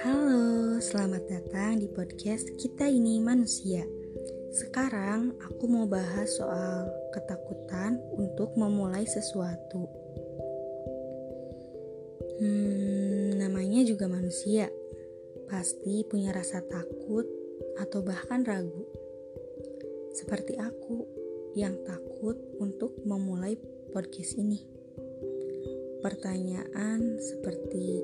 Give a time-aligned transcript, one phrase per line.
[0.00, 3.84] Halo, selamat datang di podcast Kita Ini Manusia.
[4.56, 9.84] Sekarang aku mau bahas soal ketakutan untuk memulai sesuatu.
[12.40, 14.72] Hmm, namanya juga manusia.
[15.52, 17.28] Pasti punya rasa takut
[17.76, 18.88] atau bahkan ragu.
[20.16, 21.04] Seperti aku
[21.52, 23.60] yang takut untuk memulai
[23.92, 24.75] podcast ini.
[26.06, 27.98] Pertanyaan seperti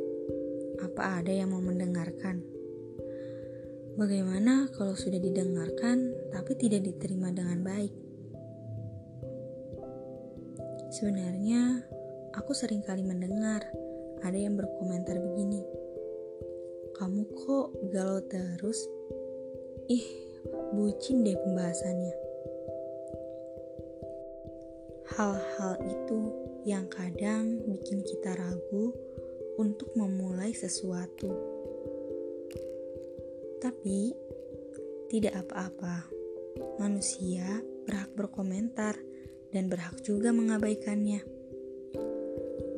[0.82, 2.42] apa ada yang mau mendengarkan?
[3.94, 7.94] Bagaimana kalau sudah didengarkan tapi tidak diterima dengan baik?
[10.90, 11.78] Sebenarnya,
[12.34, 13.62] aku sering kali mendengar
[14.26, 15.62] ada yang berkomentar begini.
[16.98, 18.82] Kamu kok galau terus?
[19.86, 20.02] Ih,
[20.74, 22.14] bucin deh pembahasannya.
[25.06, 28.94] Hal-hal itu yang kadang bikin kita ragu
[29.58, 31.30] untuk memulai sesuatu.
[33.58, 34.14] Tapi,
[35.10, 36.06] tidak apa-apa.
[36.78, 38.94] Manusia berhak berkomentar
[39.50, 41.22] dan berhak juga mengabaikannya.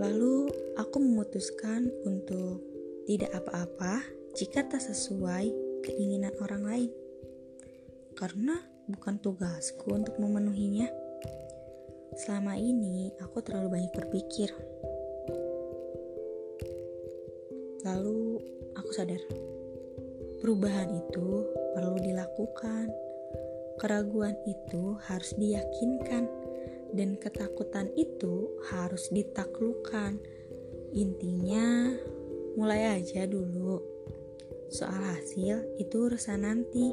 [0.01, 2.61] Lalu, aku memutuskan untuk
[3.05, 4.03] tidak apa-apa
[4.35, 5.53] jika tak sesuai
[5.85, 6.91] keinginan orang lain.
[8.17, 11.04] Karena bukan tugasku untuk memenuhinya.
[12.15, 14.55] Selama ini, aku terlalu banyak berpikir
[17.85, 18.41] Lalu
[18.81, 19.21] aku sadar,
[20.41, 21.45] perubahan itu
[21.77, 22.89] perlu dilakukan.
[23.77, 26.25] Keraguan itu harus diyakinkan
[26.97, 30.17] dan ketakutan itu harus ditaklukkan.
[30.97, 31.93] Intinya,
[32.57, 33.85] mulai aja dulu.
[34.73, 36.89] Soal hasil itu urusan nanti.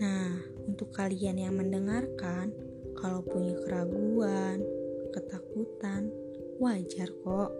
[0.00, 2.48] Nah, untuk kalian yang mendengarkan,
[2.96, 4.64] kalau punya keraguan,
[5.12, 6.08] ketakutan,
[6.58, 7.52] wajar kok.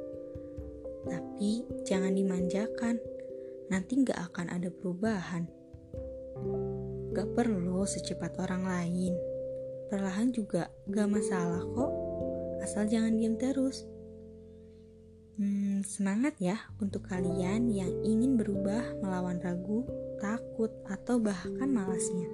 [1.07, 2.99] Tapi jangan dimanjakan,
[3.71, 5.47] nanti gak akan ada perubahan.
[7.15, 9.15] Gak perlu secepat orang lain,
[9.89, 11.93] perlahan juga gak masalah kok,
[12.61, 13.87] asal jangan diam terus.
[15.37, 19.85] Hmm, semangat ya untuk kalian yang ingin berubah melawan ragu,
[20.17, 22.25] takut, atau bahkan malasnya.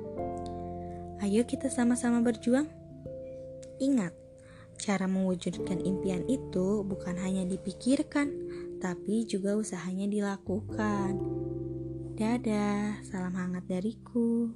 [1.19, 2.82] Ayo kita sama-sama berjuang.
[3.83, 4.15] Ingat,
[4.83, 8.35] Cara mewujudkan impian itu bukan hanya dipikirkan,
[8.83, 11.23] tapi juga usahanya dilakukan.
[12.19, 14.51] Dadah, salam hangat dariku.